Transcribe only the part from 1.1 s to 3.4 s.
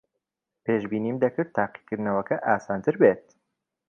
دەکرد تاقیکردنەوەکە ئاسانتر بێت.